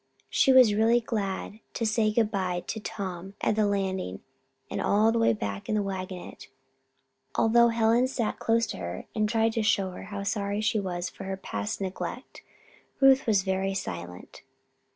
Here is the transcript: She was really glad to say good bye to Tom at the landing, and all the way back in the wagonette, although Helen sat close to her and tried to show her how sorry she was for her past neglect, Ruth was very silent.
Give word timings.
She 0.31 0.51
was 0.51 0.73
really 0.73 0.99
glad 0.99 1.59
to 1.75 1.85
say 1.85 2.11
good 2.11 2.31
bye 2.31 2.63
to 2.65 2.79
Tom 2.79 3.35
at 3.39 3.55
the 3.55 3.67
landing, 3.67 4.23
and 4.67 4.81
all 4.81 5.11
the 5.11 5.19
way 5.19 5.31
back 5.31 5.69
in 5.69 5.75
the 5.75 5.83
wagonette, 5.83 6.47
although 7.35 7.67
Helen 7.67 8.07
sat 8.07 8.39
close 8.39 8.65
to 8.73 8.77
her 8.77 9.05
and 9.13 9.29
tried 9.29 9.53
to 9.53 9.61
show 9.61 9.91
her 9.91 10.05
how 10.05 10.23
sorry 10.23 10.59
she 10.59 10.79
was 10.79 11.07
for 11.07 11.25
her 11.25 11.37
past 11.37 11.81
neglect, 11.81 12.41
Ruth 12.99 13.27
was 13.27 13.43
very 13.43 13.75
silent. 13.75 14.41